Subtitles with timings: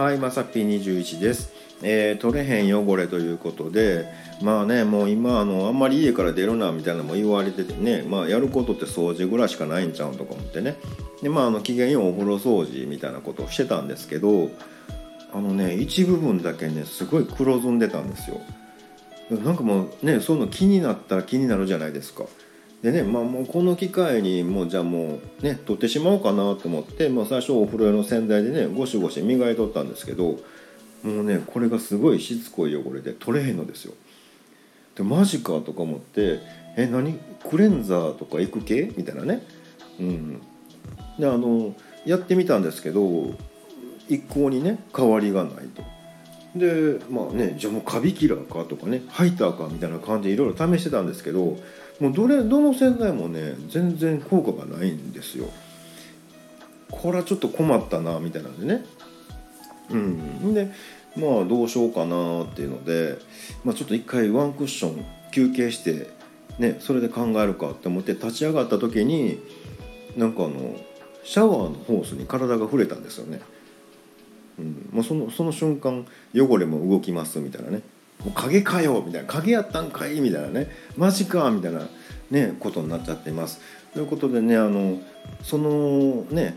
[0.00, 1.52] はい、まさぴ21です、
[1.82, 4.06] えー取れへん汚れということで
[4.40, 10.76] まあねもう今あのあんまり家から出るなみたいなのも言われててね、まあ、やることって掃除ぐらいしかないんちゃうんとか思ってね。
[11.20, 14.48] でまああの機嫌よお風呂掃除みたいなことをしてたんですけど
[15.34, 18.40] あのね一部分だけねすごい黒ずんでたんですよ。
[19.44, 22.24] なんかもうねそういうの気になったら気になるじゃないですか。
[22.82, 30.38] でねまあもうこの機会にもうじゃあもうね取ってしまおうかなと思って、まあ、最初お風呂用の洗剤でねゴシゴシ磨いとったんですけど
[31.02, 33.94] もうねこれがすごいしつこい汚れで取れへんのですよ。
[34.96, 36.40] でマジかとか思って
[36.76, 37.18] 「え何？
[37.48, 39.46] クレンザーとか行く系?」みたいなね。
[39.98, 40.42] うん。
[41.18, 41.74] であの
[42.06, 43.34] やってみたんですけど
[44.08, 45.82] 一向にね変わりがないと。
[46.54, 51.56] でまあねじゃあもうカビキラーかとかねハイターかみたいな感じでいろいろ試してたんですけど
[52.00, 55.48] もうどれどの洗剤もね全然効果がないんですよ。
[56.90, 58.84] これはちょっと困ったなみたいなんでね。
[59.90, 60.54] うん。
[60.54, 60.72] で
[61.16, 63.18] まあどうしようかなっていうので、
[63.64, 66.10] まあ、ちょっと一回ワンクッション休憩して
[66.58, 69.40] ねそれで考えるかって思って立ち上がった時に
[70.16, 70.76] なんかあの
[71.22, 73.40] シャワーのホースに体が触れたんですよね。
[74.60, 77.82] うん、もうそのその瞬間汚れも動きますみたいなね
[78.24, 81.88] 「もう影かよ」みたいな「影やったんかい」みたいなね「マジか」みたいな
[82.30, 83.60] ねことになっちゃっています。
[83.94, 85.00] ということでねあの
[85.42, 86.56] そのね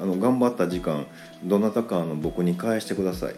[0.00, 1.06] あの頑張った時間
[1.44, 3.34] どなたかの僕に返してください。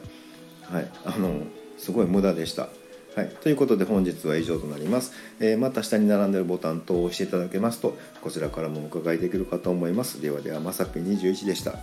[0.62, 1.42] はい、あの
[1.76, 2.68] すごい無駄でした。
[3.14, 10.20] はい、ということで本日は以上となります、えーまた下に並んでるボタン等を押していただけますとこちらからもお伺いできるかと思います。
[10.20, 11.74] ではではまさぴ21でした。